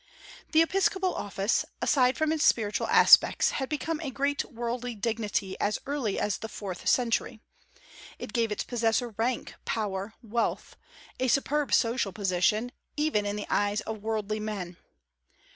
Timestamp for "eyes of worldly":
13.47-14.39